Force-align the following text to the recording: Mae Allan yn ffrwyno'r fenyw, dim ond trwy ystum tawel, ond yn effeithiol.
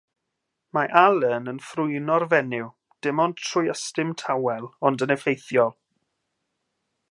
Mae 0.77 0.87
Allan 1.01 1.51
yn 1.51 1.59
ffrwyno'r 1.65 2.25
fenyw, 2.31 2.71
dim 3.07 3.23
ond 3.27 3.37
trwy 3.49 3.71
ystum 3.75 4.15
tawel, 4.23 4.67
ond 4.89 5.07
yn 5.07 5.17
effeithiol. 5.19 5.73